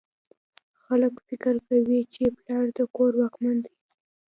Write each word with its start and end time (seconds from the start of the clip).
خلک 0.83 1.13
فکر 1.27 1.55
کوي 1.67 2.01
چې 2.13 2.23
پلار 2.37 2.65
د 2.77 2.79
کور 2.95 3.11
واکمن 3.21 3.55
دی 3.65 3.75